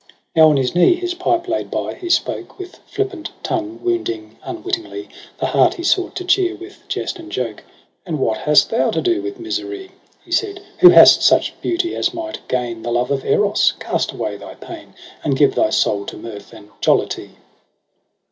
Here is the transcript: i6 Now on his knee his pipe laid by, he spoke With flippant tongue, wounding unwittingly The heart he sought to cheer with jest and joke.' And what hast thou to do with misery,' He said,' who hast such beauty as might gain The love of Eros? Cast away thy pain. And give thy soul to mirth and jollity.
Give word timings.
i6 0.01 0.07
Now 0.35 0.49
on 0.49 0.57
his 0.57 0.73
knee 0.73 0.95
his 0.95 1.13
pipe 1.13 1.47
laid 1.47 1.69
by, 1.69 1.93
he 1.93 2.09
spoke 2.09 2.57
With 2.57 2.77
flippant 2.87 3.29
tongue, 3.43 3.79
wounding 3.83 4.35
unwittingly 4.41 5.09
The 5.39 5.45
heart 5.45 5.75
he 5.75 5.83
sought 5.83 6.15
to 6.15 6.23
cheer 6.25 6.55
with 6.55 6.81
jest 6.87 7.19
and 7.19 7.31
joke.' 7.31 7.63
And 8.07 8.17
what 8.17 8.39
hast 8.39 8.71
thou 8.71 8.89
to 8.89 8.99
do 8.99 9.21
with 9.21 9.39
misery,' 9.39 9.91
He 10.25 10.31
said,' 10.31 10.59
who 10.79 10.89
hast 10.89 11.21
such 11.21 11.53
beauty 11.61 11.95
as 11.95 12.15
might 12.15 12.39
gain 12.47 12.81
The 12.81 12.89
love 12.91 13.11
of 13.11 13.23
Eros? 13.23 13.73
Cast 13.79 14.11
away 14.11 14.37
thy 14.37 14.55
pain. 14.55 14.95
And 15.23 15.37
give 15.37 15.53
thy 15.53 15.69
soul 15.69 16.07
to 16.07 16.17
mirth 16.17 16.51
and 16.51 16.71
jollity. 16.81 17.35